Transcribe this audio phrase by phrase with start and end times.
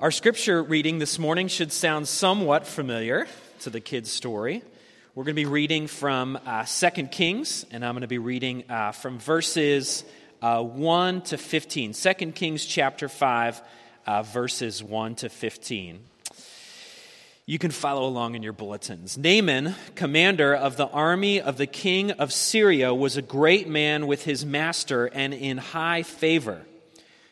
[0.00, 3.26] Our scripture reading this morning should sound somewhat familiar
[3.62, 4.62] to the kids' story.
[5.16, 8.62] We're going to be reading from uh, 2 Kings, and I'm going to be reading
[8.70, 10.04] uh, from verses
[10.40, 11.94] uh, 1 to 15.
[11.94, 13.60] 2 Kings chapter 5,
[14.06, 15.98] uh, verses 1 to 15.
[17.46, 19.18] You can follow along in your bulletins.
[19.18, 24.22] Naaman, commander of the army of the king of Syria, was a great man with
[24.24, 26.64] his master and in high favor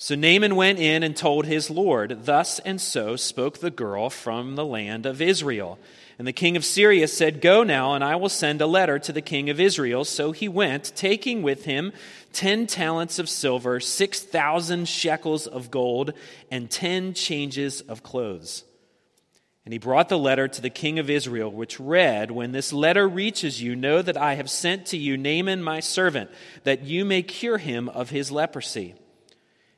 [0.00, 4.54] So Naaman went in and told his Lord, Thus and so spoke the girl from
[4.54, 5.76] the land of Israel.
[6.20, 9.12] And the king of Syria said, Go now, and I will send a letter to
[9.12, 10.04] the king of Israel.
[10.04, 11.92] So he went, taking with him
[12.32, 16.12] ten talents of silver, six thousand shekels of gold,
[16.48, 18.62] and ten changes of clothes.
[19.64, 23.08] And he brought the letter to the king of Israel, which read, When this letter
[23.08, 26.30] reaches you, know that I have sent to you Naaman my servant,
[26.62, 28.94] that you may cure him of his leprosy.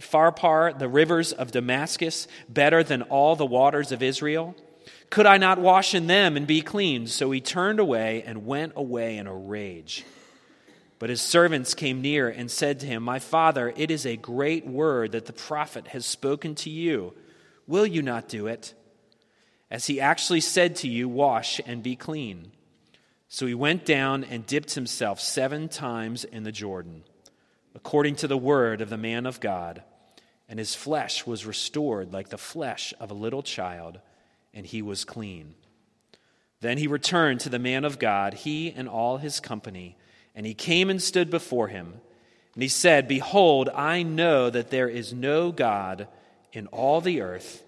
[0.00, 4.54] Pharpar, the rivers of Damascus, better than all the waters of Israel?
[5.10, 7.06] Could I not wash in them and be clean?
[7.06, 10.04] So he turned away and went away in a rage.
[10.98, 14.66] But his servants came near and said to him, My father, it is a great
[14.66, 17.14] word that the prophet has spoken to you.
[17.66, 18.74] Will you not do it?
[19.70, 22.52] As he actually said to you, Wash and be clean.
[23.28, 27.04] So he went down and dipped himself seven times in the Jordan
[27.78, 29.84] according to the word of the man of God.
[30.48, 34.00] And his flesh was restored like the flesh of a little child,
[34.54, 35.54] and he was clean.
[36.60, 39.96] Then he returned to the man of God, he and all his company,
[40.34, 42.00] and he came and stood before him.
[42.54, 46.08] And he said, Behold, I know that there is no God
[46.52, 47.62] in all the earth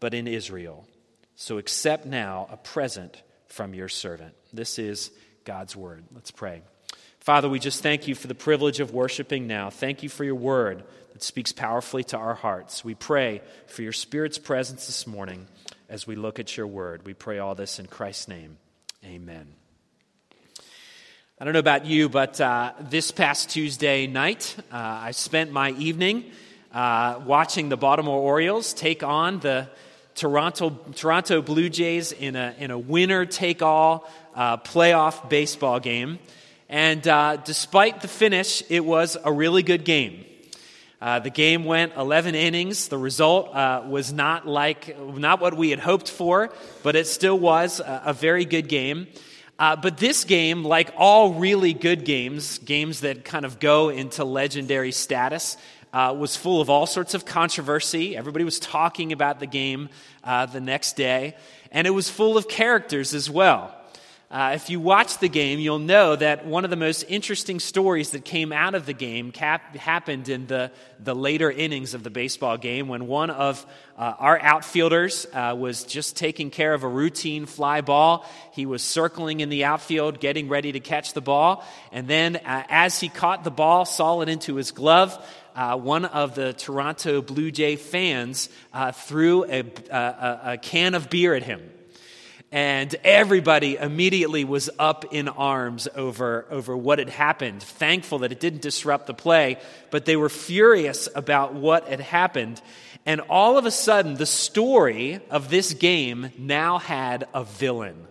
[0.00, 0.86] but in Israel.
[1.36, 4.34] So accept now a present from your servant.
[4.52, 5.10] This is
[5.44, 6.04] God's word.
[6.12, 6.62] Let's pray.
[7.24, 9.70] Father, we just thank you for the privilege of worshiping now.
[9.70, 12.84] Thank you for your word that speaks powerfully to our hearts.
[12.84, 15.46] We pray for your Spirit's presence this morning
[15.88, 17.06] as we look at your word.
[17.06, 18.58] We pray all this in Christ's name.
[19.06, 19.46] Amen.
[21.40, 25.70] I don't know about you, but uh, this past Tuesday night, uh, I spent my
[25.70, 26.30] evening
[26.74, 29.70] uh, watching the Baltimore Orioles take on the
[30.14, 36.18] Toronto, Toronto Blue Jays in a, in a winner take all uh, playoff baseball game.
[36.74, 40.24] And uh, despite the finish, it was a really good game.
[41.00, 42.88] Uh, the game went 11 innings.
[42.88, 46.52] The result uh, was not like not what we had hoped for,
[46.82, 49.06] but it still was a, a very good game.
[49.56, 54.24] Uh, but this game, like all really good games, games that kind of go into
[54.24, 55.56] legendary status,
[55.92, 58.16] uh, was full of all sorts of controversy.
[58.16, 59.90] Everybody was talking about the game
[60.24, 61.36] uh, the next day,
[61.70, 63.72] and it was full of characters as well.
[64.34, 68.10] Uh, if you watch the game, you'll know that one of the most interesting stories
[68.10, 72.10] that came out of the game cap- happened in the, the later innings of the
[72.10, 73.64] baseball game when one of
[73.96, 78.28] uh, our outfielders uh, was just taking care of a routine fly ball.
[78.50, 81.64] He was circling in the outfield, getting ready to catch the ball.
[81.92, 85.16] And then, uh, as he caught the ball, saw it into his glove,
[85.54, 89.60] uh, one of the Toronto Blue Jay fans uh, threw a,
[89.92, 91.70] a, a can of beer at him
[92.54, 98.38] and everybody immediately was up in arms over, over what had happened, thankful that it
[98.38, 99.58] didn't disrupt the play,
[99.90, 102.62] but they were furious about what had happened.
[103.04, 108.06] And all of a sudden, the story of this game now had a villain.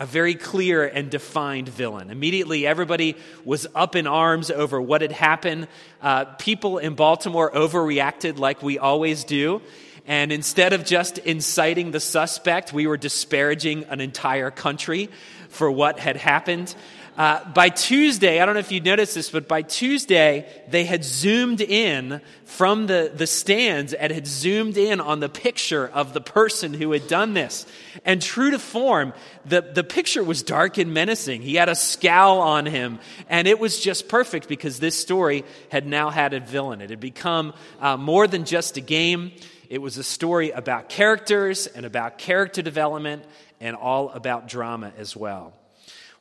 [0.00, 2.10] a very clear and defined villain.
[2.10, 5.66] Immediately, everybody was up in arms over what had happened.
[6.00, 9.60] Uh, people in Baltimore overreacted like we always do.
[10.08, 15.10] And instead of just inciting the suspect, we were disparaging an entire country
[15.50, 16.74] for what had happened.
[17.18, 21.04] Uh, by Tuesday, I don't know if you noticed this, but by Tuesday, they had
[21.04, 26.20] zoomed in from the, the stands and had zoomed in on the picture of the
[26.20, 27.66] person who had done this.
[28.04, 29.12] And true to form,
[29.44, 31.42] the, the picture was dark and menacing.
[31.42, 35.86] He had a scowl on him, and it was just perfect because this story had
[35.86, 36.80] now had a villain.
[36.80, 39.32] It had become uh, more than just a game,
[39.68, 43.24] it was a story about characters and about character development
[43.60, 45.52] and all about drama as well.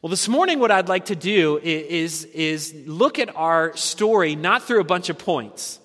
[0.01, 4.63] Well, this morning, what I'd like to do is, is look at our story not
[4.63, 5.79] through a bunch of points,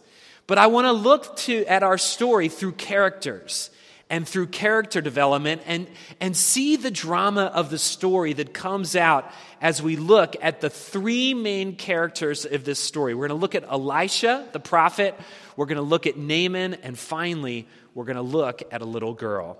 [0.46, 3.70] but I want to look to, at our story through characters
[4.10, 5.86] and through character development and,
[6.20, 9.32] and see the drama of the story that comes out
[9.62, 13.14] as we look at the three main characters of this story.
[13.14, 15.18] We're going to look at Elisha, the prophet,
[15.56, 19.14] we're going to look at Naaman, and finally, we're going to look at a little
[19.14, 19.58] girl.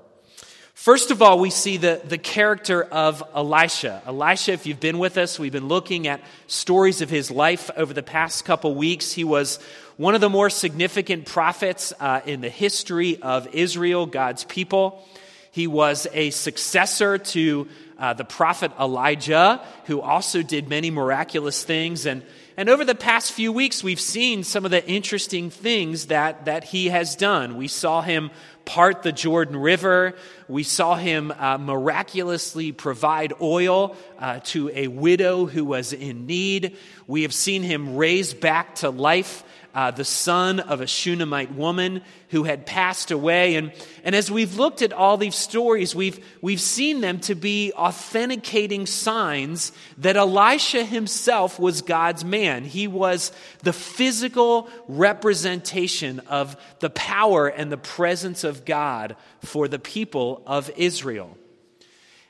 [0.75, 4.03] First of all, we see the, the character of Elisha.
[4.07, 7.93] Elisha, if you've been with us, we've been looking at stories of his life over
[7.93, 9.13] the past couple weeks.
[9.13, 9.59] He was
[9.97, 15.07] one of the more significant prophets uh, in the history of Israel, God's people.
[15.51, 17.69] He was a successor to
[17.99, 22.07] uh, the prophet Elijah, who also did many miraculous things.
[22.07, 22.23] And,
[22.57, 26.65] and over the past few weeks, we've seen some of the interesting things that, that
[26.65, 27.57] he has done.
[27.57, 28.31] We saw him
[28.65, 30.15] part the Jordan River.
[30.49, 36.77] We saw him uh, miraculously provide oil uh, to a widow who was in need.
[37.07, 39.45] We have seen him raise back to life
[39.75, 43.57] uh, the son of a Shunammite woman who had passed away.
[43.57, 43.73] And,
[44.05, 48.87] and as we've looked at all these stories, we've, we've seen them to be authenticating
[48.87, 52.65] signs that Elisha himself was God's man.
[52.65, 53.33] He was
[53.63, 60.71] the physical representation of the power and the presence of God for the people of
[60.77, 61.37] Israel.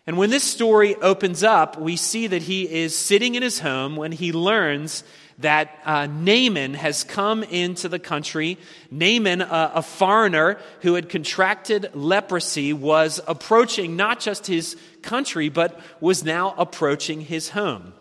[0.07, 3.95] And when this story opens up, we see that he is sitting in his home
[3.95, 5.05] when he learns
[5.43, 8.59] that uh, Naaman has come into the country.
[8.91, 15.79] Naaman, uh, a foreigner who had contracted leprosy, was approaching not just his country, but
[16.01, 17.93] was now approaching his home.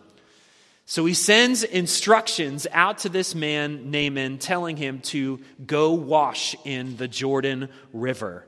[0.84, 6.96] So he sends instructions out to this man, Naaman, telling him to go wash in
[6.96, 8.46] the Jordan River.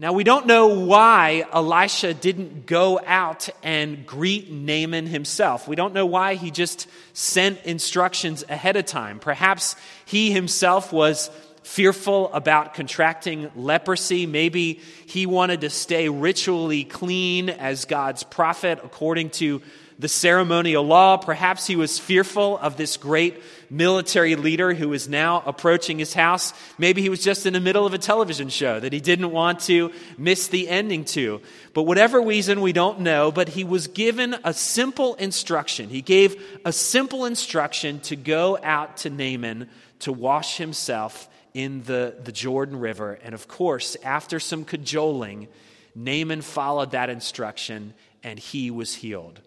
[0.00, 5.68] Now, we don't know why Elisha didn't go out and greet Naaman himself.
[5.68, 9.18] We don't know why he just sent instructions ahead of time.
[9.18, 9.76] Perhaps
[10.06, 11.28] he himself was
[11.64, 14.24] fearful about contracting leprosy.
[14.24, 19.60] Maybe he wanted to stay ritually clean as God's prophet according to
[19.98, 21.18] the ceremonial law.
[21.18, 26.52] Perhaps he was fearful of this great military leader who is now approaching his house.
[26.76, 29.60] Maybe he was just in the middle of a television show that he didn't want
[29.60, 31.40] to miss the ending to.
[31.72, 35.88] But whatever reason, we don't know, but he was given a simple instruction.
[35.88, 39.68] He gave a simple instruction to go out to Naaman
[40.00, 43.18] to wash himself in the, the Jordan River.
[43.22, 45.48] And of course, after some cajoling,
[45.94, 49.40] Naaman followed that instruction and he was healed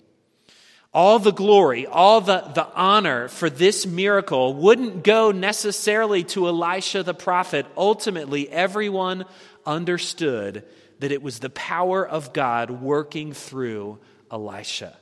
[0.94, 7.02] all the glory, all the, the honor for this miracle wouldn't go necessarily to Elisha
[7.02, 7.66] the prophet.
[7.76, 9.26] Ultimately, everyone
[9.66, 10.64] understood
[11.00, 13.98] that it was the power of God working through
[14.32, 14.96] Elisha.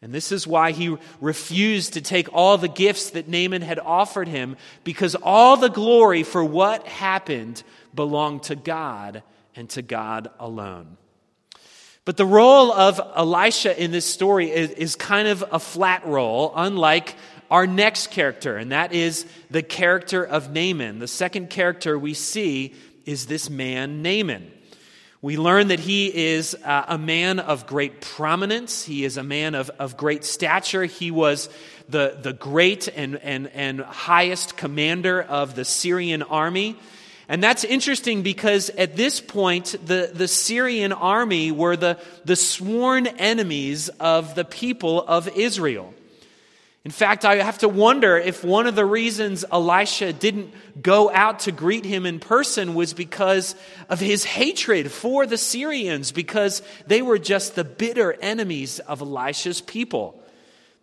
[0.00, 4.28] And this is why he refused to take all the gifts that Naaman had offered
[4.28, 9.24] him, because all the glory for what happened belonged to God
[9.56, 10.96] and to God alone.
[12.08, 16.54] But the role of Elisha in this story is, is, kind of a flat role,
[16.56, 17.14] unlike
[17.50, 21.00] our next character, and that is the character of Naaman.
[21.00, 22.74] The second character we see
[23.04, 24.50] is this man, Naaman.
[25.20, 28.86] We learn that he is uh, a man of great prominence.
[28.86, 30.86] He is a man of, of great stature.
[30.86, 31.50] He was
[31.90, 36.78] the, the great and, and, and highest commander of the Syrian army.
[37.28, 43.06] And that's interesting because at this point, the, the Syrian army were the, the sworn
[43.06, 45.92] enemies of the people of Israel.
[46.86, 51.40] In fact, I have to wonder if one of the reasons Elisha didn't go out
[51.40, 53.54] to greet him in person was because
[53.90, 59.60] of his hatred for the Syrians, because they were just the bitter enemies of Elisha's
[59.60, 60.18] people.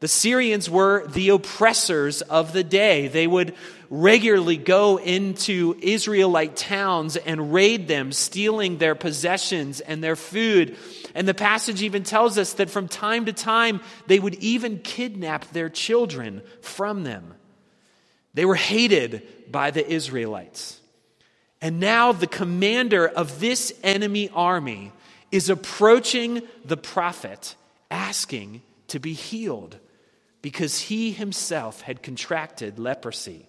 [0.06, 3.08] The Syrians were the oppressors of the day.
[3.08, 3.56] They would
[3.90, 10.78] regularly go into Israelite towns and raid them, stealing their possessions and their food.
[11.16, 15.50] And the passage even tells us that from time to time, they would even kidnap
[15.50, 17.34] their children from them.
[18.36, 20.80] They were hated by the Israelites.
[21.64, 24.92] And now the commander of this enemy army
[25.32, 27.56] is approaching the prophet,
[27.90, 29.80] asking to be healed
[30.46, 33.48] because he himself had contracted leprosy.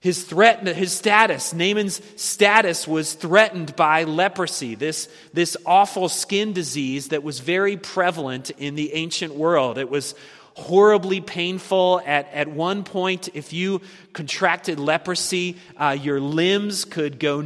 [0.00, 7.10] His threat, his status, Naaman's status was threatened by leprosy, this, this awful skin disease
[7.10, 9.78] that was very prevalent in the ancient world.
[9.78, 10.16] It was
[10.54, 12.00] horribly painful.
[12.06, 13.80] At, at one point, if you
[14.12, 17.40] contracted leprosy, uh, your limbs could go,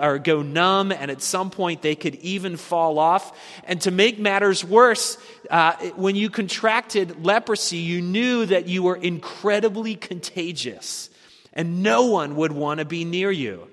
[0.00, 3.38] or go numb, and at some point they could even fall off.
[3.64, 5.18] And to make matters worse,
[5.50, 11.10] uh, when you contracted leprosy, you knew that you were incredibly contagious,
[11.52, 13.68] and no one would want to be near you.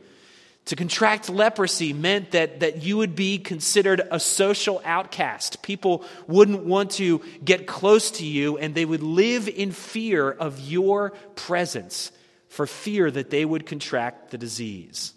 [0.66, 5.62] To contract leprosy meant that, that you would be considered a social outcast.
[5.62, 10.60] People wouldn't want to get close to you, and they would live in fear of
[10.60, 12.12] your presence
[12.50, 15.14] for fear that they would contract the disease.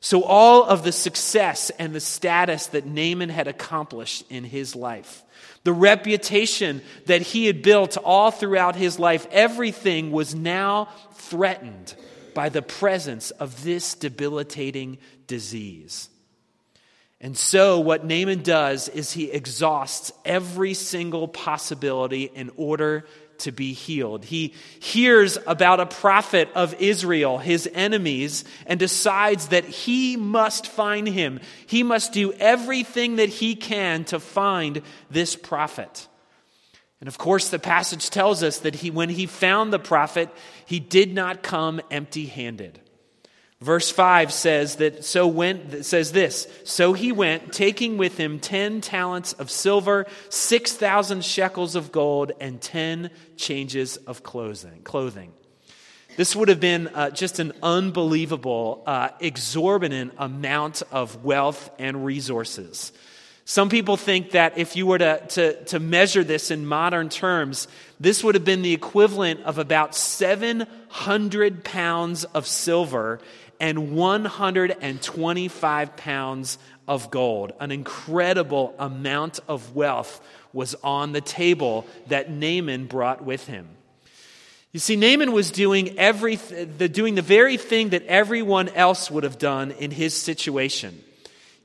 [0.00, 5.24] So, all of the success and the status that Naaman had accomplished in his life,
[5.64, 11.94] the reputation that he had built all throughout his life, everything was now threatened
[12.38, 16.08] by the presence of this debilitating disease.
[17.20, 23.06] And so, what Naaman does is he exhausts every single possibility in order
[23.38, 24.24] to be healed.
[24.24, 31.08] He hears about a prophet of Israel, his enemies, and decides that he must find
[31.08, 31.40] him.
[31.66, 36.07] He must do everything that he can to find this prophet.
[37.00, 40.30] And of course, the passage tells us that he, when he found the prophet,
[40.66, 42.80] he did not come empty handed.
[43.60, 48.80] Verse 5 says that so went says this so he went taking with him 10
[48.80, 55.32] talents of silver 6000 shekels of gold and 10 changes of clothing clothing
[56.16, 62.92] this would have been uh, just an unbelievable uh, exorbitant amount of wealth and resources
[63.50, 67.66] some people think that if you were to, to, to measure this in modern terms,
[67.98, 73.20] this would have been the equivalent of about 700 pounds of silver
[73.58, 77.54] and 125 pounds of gold.
[77.58, 80.20] An incredible amount of wealth
[80.52, 83.66] was on the table that Naaman brought with him.
[84.72, 89.24] You see, Naaman was doing, every, the, doing the very thing that everyone else would
[89.24, 91.02] have done in his situation.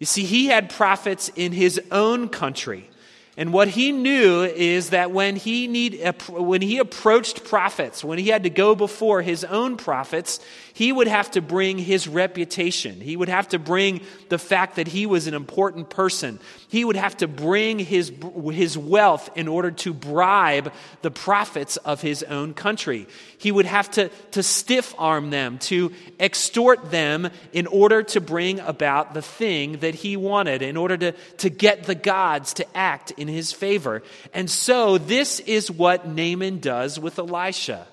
[0.03, 2.89] You see, he had prophets in his own country.
[3.35, 8.27] And what he knew is that when he, need, when he approached prophets, when he
[8.27, 10.39] had to go before his own prophets,
[10.75, 12.99] he would have to bring his reputation.
[12.99, 16.39] He would have to bring the fact that he was an important person.
[16.67, 18.11] He would have to bring his,
[18.51, 20.71] his wealth in order to bribe
[21.01, 23.07] the prophets of his own country.
[23.37, 28.59] He would have to, to stiff arm them, to extort them in order to bring
[28.59, 33.11] about the thing that he wanted, in order to, to get the gods to act
[33.23, 34.03] in his favor.
[34.33, 37.87] And so, this is what Naaman does with Elisha.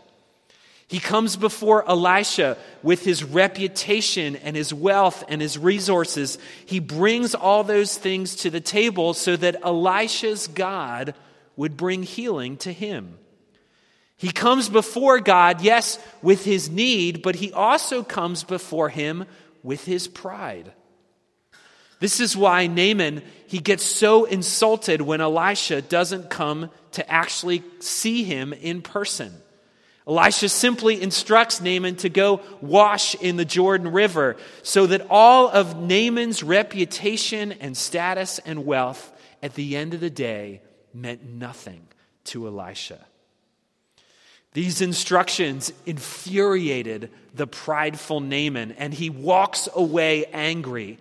[0.89, 6.37] He comes before Elisha with his reputation and his wealth and his resources.
[6.67, 11.15] He brings all those things to the table so that Elisha's God
[11.55, 13.19] would bring healing to him.
[14.17, 19.27] He comes before God, yes, with his need, but he also comes before him
[19.63, 20.73] with his pride.
[22.01, 28.25] This is why Naaman, he gets so insulted when Elisha doesn't come to actually see
[28.25, 29.33] him in person.
[30.09, 35.81] Elisha simply instructs Naaman to go wash in the Jordan River so that all of
[35.81, 40.63] Naaman's reputation and status and wealth at the end of the day
[40.95, 41.87] meant nothing
[42.25, 43.07] to Elisha.
[44.53, 50.99] These instructions infuriated the prideful Naaman, and he walks away angry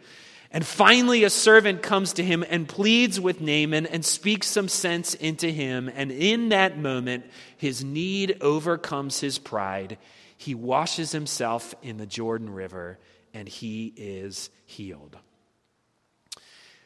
[0.51, 5.13] and finally, a servant comes to him and pleads with Naaman and speaks some sense
[5.13, 5.91] into him.
[5.93, 7.25] And in that moment,
[7.57, 9.99] his need overcomes his pride.
[10.37, 12.97] He washes himself in the Jordan River
[13.31, 15.17] and he is healed.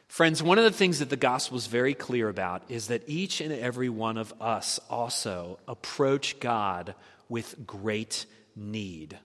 [0.07, 3.39] Friends, one of the things that the gospel is very clear about is that each
[3.39, 6.95] and every one of us also approach God
[7.29, 9.17] with great need.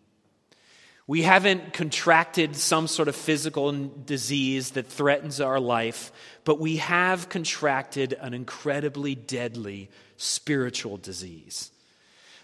[1.09, 6.13] We haven't contracted some sort of physical disease that threatens our life,
[6.45, 9.89] but we have contracted an incredibly deadly
[10.19, 11.71] spiritual disease.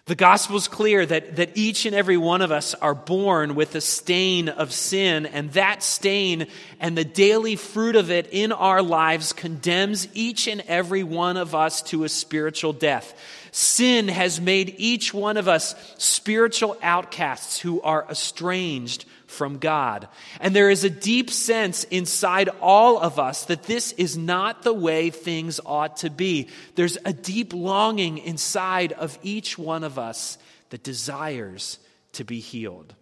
[0.07, 3.75] The gospel is clear that, that each and every one of us are born with
[3.75, 8.83] a stain of sin, and that stain and the daily fruit of it in our
[8.83, 13.19] lives condemns each and every one of us to a spiritual death.
[13.51, 20.09] Sin has made each one of us spiritual outcasts who are estranged from God.
[20.41, 24.73] And there is a deep sense inside all of us that this is not the
[24.73, 26.49] way things ought to be.
[26.75, 30.39] There's a deep longing inside of each one of us
[30.71, 31.79] that desires
[32.13, 32.95] to be healed.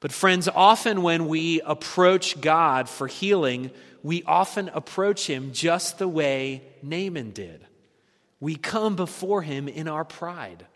[0.00, 3.70] But, friends, often when we approach God for healing,
[4.02, 7.66] we often approach Him just the way Naaman did.
[8.40, 10.66] We come before Him in our pride.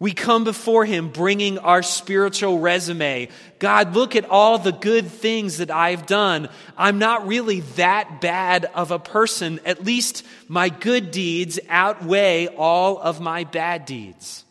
[0.00, 3.28] We come before Him bringing our spiritual resume.
[3.58, 6.48] God, look at all the good things that I've done.
[6.76, 9.58] I'm not really that bad of a person.
[9.64, 14.44] At least my good deeds outweigh all of my bad deeds.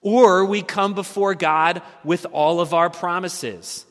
[0.00, 3.84] Or we come before God with all of our promises.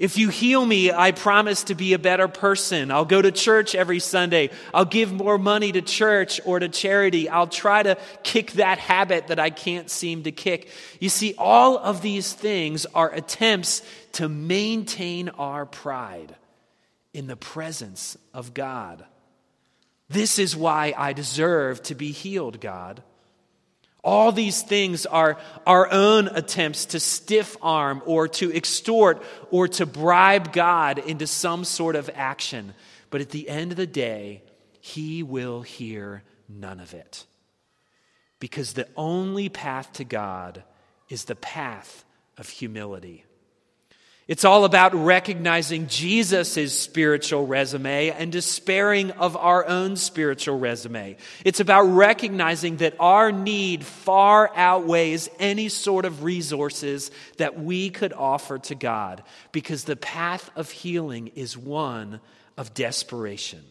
[0.00, 2.90] If you heal me, I promise to be a better person.
[2.90, 4.48] I'll go to church every Sunday.
[4.72, 7.28] I'll give more money to church or to charity.
[7.28, 10.70] I'll try to kick that habit that I can't seem to kick.
[11.00, 16.34] You see, all of these things are attempts to maintain our pride
[17.12, 19.04] in the presence of God.
[20.08, 23.02] This is why I deserve to be healed, God.
[24.02, 29.86] All these things are our own attempts to stiff arm or to extort or to
[29.86, 32.74] bribe God into some sort of action.
[33.10, 34.42] But at the end of the day,
[34.80, 37.26] He will hear none of it.
[38.38, 40.64] Because the only path to God
[41.10, 42.04] is the path
[42.38, 43.24] of humility.
[44.30, 51.16] It's all about recognizing Jesus' spiritual resume and despairing of our own spiritual resume.
[51.44, 58.12] It's about recognizing that our need far outweighs any sort of resources that we could
[58.12, 62.20] offer to God because the path of healing is one
[62.56, 63.64] of desperation.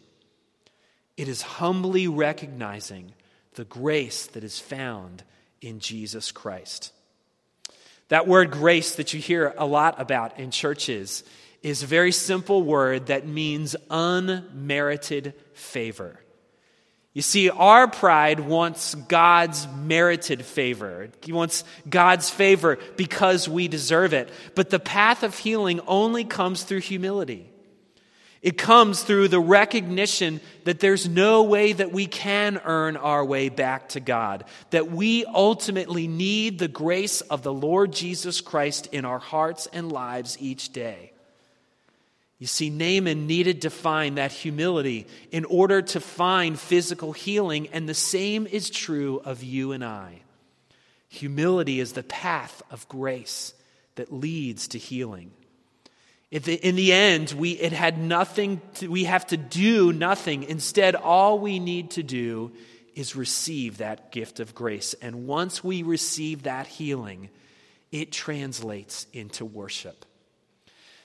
[1.16, 3.14] It is humbly recognizing
[3.54, 5.24] the grace that is found
[5.62, 6.92] in Jesus Christ.
[8.10, 11.24] That word grace that you hear a lot about in churches
[11.62, 16.20] is a very simple word that means unmerited favor.
[17.14, 21.10] You see, our pride wants God's merited favor.
[21.24, 24.30] He wants God's favor because we deserve it.
[24.56, 27.52] But the path of healing only comes through humility.
[28.42, 33.50] It comes through the recognition that there's no way that we can earn our way
[33.50, 39.04] back to God, that we ultimately need the grace of the Lord Jesus Christ in
[39.04, 41.12] our hearts and lives each day.
[42.38, 47.90] You see, Naaman needed to find that humility in order to find physical healing, and
[47.90, 50.22] the same is true of you and I.
[51.10, 53.54] Humility is the path of grace
[53.96, 55.32] that leads to healing.
[56.32, 60.44] In the end, we, it had nothing, to, we have to do nothing.
[60.44, 62.52] Instead, all we need to do
[62.94, 64.94] is receive that gift of grace.
[65.02, 67.30] And once we receive that healing,
[67.92, 70.06] it translates into worship.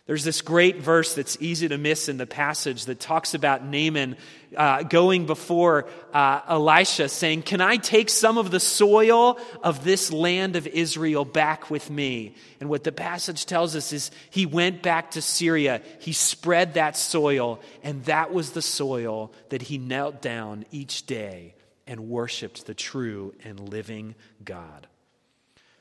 [0.06, 4.16] There's this great verse that's easy to miss in the passage that talks about Naaman
[4.54, 10.12] uh, going before uh, Elisha saying, Can I take some of the soil of this
[10.12, 12.34] land of Israel back with me?
[12.60, 16.98] And what the passage tells us is he went back to Syria, he spread that
[16.98, 21.54] soil, and that was the soil that he knelt down each day
[21.86, 24.86] and worshiped the true and living God.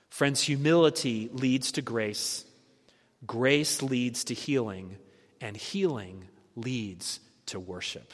[0.09, 2.45] Friends, humility leads to grace.
[3.25, 4.97] Grace leads to healing,
[5.39, 8.11] and healing leads to worship.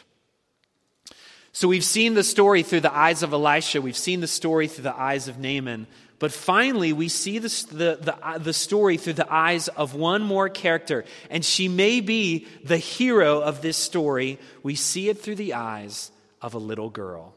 [1.52, 4.84] So we've seen the story through the eyes of Elisha, we've seen the story through
[4.84, 5.88] the eyes of Naaman,
[6.20, 10.22] but finally we see the, the, the, uh, the, story through the eyes of one
[10.22, 14.38] more character, and she may be the hero of this story.
[14.62, 17.36] We see it through the eyes of a little girl.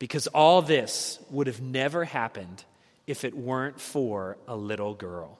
[0.00, 2.64] Because all this would have never happened
[3.06, 5.38] if it weren't for a little girl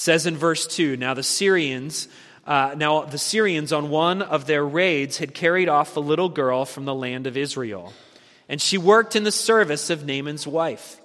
[0.00, 2.08] says in verse 2 Now the Syrians.
[2.46, 6.64] Uh, now, the Syrians, on one of their raids, had carried off a little girl
[6.64, 7.92] from the land of Israel,
[8.48, 11.00] and she worked in the service of Naaman's wife.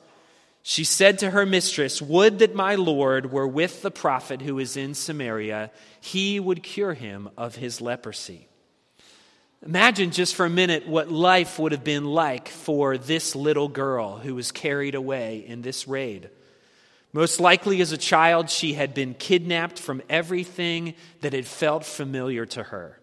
[0.64, 4.78] She said to her mistress, Would that my Lord were with the prophet who is
[4.78, 8.48] in Samaria, he would cure him of his leprosy.
[9.64, 14.18] Imagine just for a minute what life would have been like for this little girl
[14.18, 16.30] who was carried away in this raid.
[17.16, 22.46] Most likely, as a child, she had been kidnapped from everything that had felt familiar
[22.48, 23.00] to her.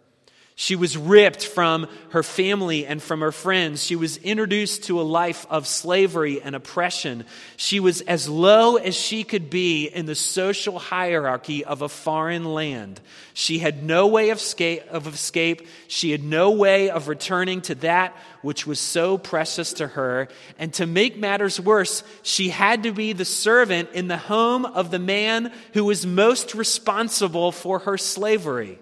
[0.54, 3.82] She was ripped from her family and from her friends.
[3.82, 7.24] She was introduced to a life of slavery and oppression.
[7.56, 12.44] She was as low as she could be in the social hierarchy of a foreign
[12.44, 13.00] land.
[13.32, 15.66] She had no way of escape, of escape.
[15.88, 20.28] She had no way of returning to that which was so precious to her.
[20.58, 24.90] And to make matters worse, she had to be the servant in the home of
[24.90, 28.78] the man who was most responsible for her slavery.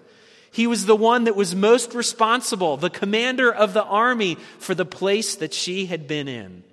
[0.51, 4.85] He was the one that was most responsible, the commander of the army for the
[4.85, 6.63] place that she had been in.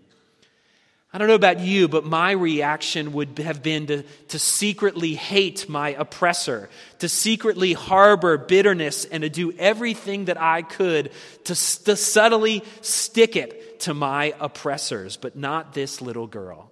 [1.12, 5.66] I don't know about you, but my reaction would have been to, to secretly hate
[5.66, 11.10] my oppressor, to secretly harbor bitterness, and to do everything that I could
[11.44, 16.70] to, to subtly stick it to my oppressors, but not this little girl.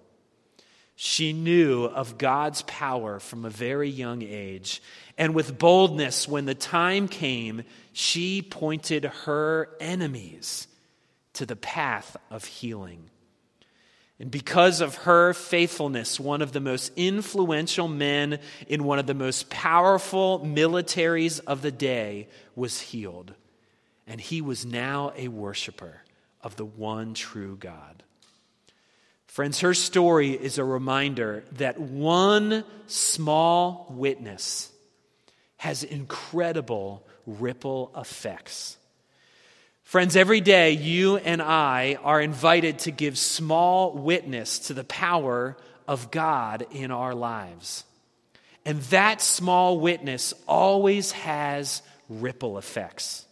[0.99, 4.81] She knew of God's power from a very young age.
[5.15, 7.61] And with boldness, when the time came,
[7.93, 10.67] she pointed her enemies
[11.33, 13.11] to the path of healing.
[14.19, 19.13] And because of her faithfulness, one of the most influential men in one of the
[19.13, 23.35] most powerful militaries of the day was healed.
[24.07, 26.01] And he was now a worshiper
[26.41, 28.01] of the one true God.
[29.27, 34.71] Friends, her story is a reminder that one small witness
[35.57, 38.77] has incredible ripple effects.
[39.83, 45.55] Friends, every day you and I are invited to give small witness to the power
[45.87, 47.83] of God in our lives.
[48.65, 53.26] And that small witness always has ripple effects.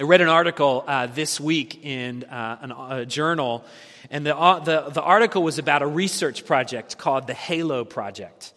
[0.00, 3.66] I read an article uh, this week in uh, an, a journal
[4.10, 8.54] and the, uh, the, the article was about a research project called the HALO Project.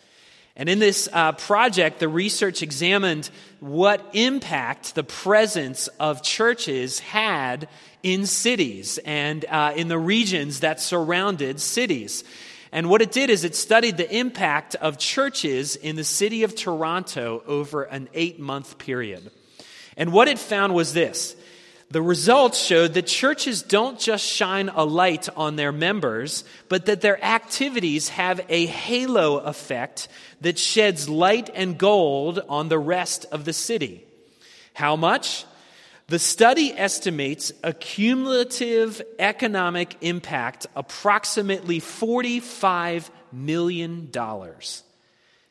[0.56, 3.30] And in this uh, project, the research examined
[3.60, 7.68] what impact the presence of churches had
[8.04, 12.24] in cities and uh, in the regions that surrounded cities.
[12.72, 16.56] And what it did is it studied the impact of churches in the city of
[16.56, 19.30] Toronto over an eight month period.
[19.98, 21.36] And what it found was this
[21.94, 27.02] the results showed that churches don't just shine a light on their members, but that
[27.02, 30.08] their activities have a halo effect
[30.42, 34.04] that sheds light and gold on the rest of the city.
[34.74, 35.46] How much?
[36.08, 44.10] The study estimates a cumulative economic impact approximately $45 million.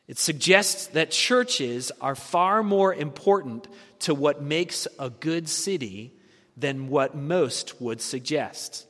[0.07, 3.67] It suggests that churches are far more important
[4.03, 6.13] to what makes a good city
[6.55, 8.85] than what most would suggest.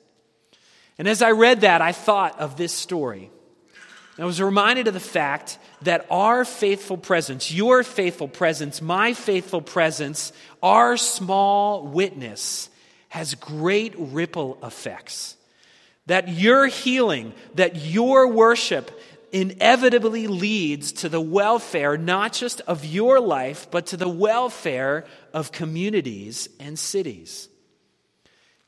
[0.98, 3.32] And as I read that, I thought of this story.
[4.20, 9.62] I was reminded of the fact that our faithful presence, your faithful presence, my faithful
[9.62, 12.70] presence, our small witness
[13.10, 15.36] has great ripple effects.
[16.06, 18.92] That your healing, that your worship
[19.34, 25.52] inevitably leads to the welfare not just of your life, but to the welfare of
[25.52, 27.50] communities and cities.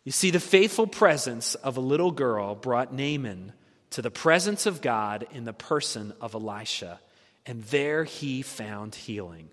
[0.04, 3.54] You see, the faithful presence of a little girl brought Naaman
[3.92, 7.00] to the presence of God in the person of Elisha,
[7.46, 9.50] and there he found healing.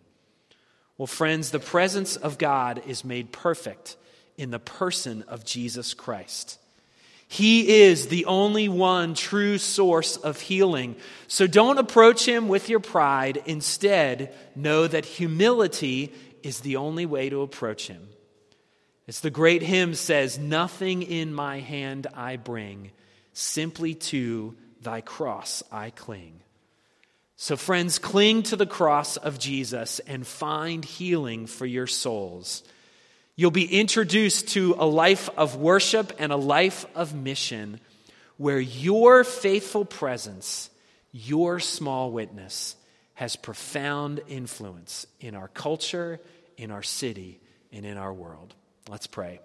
[0.96, 3.96] Well, friends, the presence of God is made perfect
[4.36, 6.58] in the person of Jesus Christ.
[7.32, 10.96] He is the only one true source of healing.
[11.28, 13.42] So don't approach him with your pride.
[13.46, 18.06] Instead, know that humility is the only way to approach him.
[19.08, 22.90] As the great hymn says, Nothing in my hand I bring,
[23.32, 26.42] simply to thy cross I cling.
[27.36, 32.62] So, friends, cling to the cross of Jesus and find healing for your souls.
[33.34, 37.80] You'll be introduced to a life of worship and a life of mission
[38.36, 40.68] where your faithful presence,
[41.12, 42.76] your small witness,
[43.14, 46.20] has profound influence in our culture,
[46.56, 47.40] in our city,
[47.72, 48.54] and in our world.
[48.88, 49.40] Let's pray.